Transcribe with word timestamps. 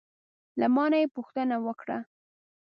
له 0.59 0.67
ما 0.75 0.85
نه 0.91 0.97
یې 1.01 1.07
پوښتنه 1.15 1.55
وکړه: 1.65 1.97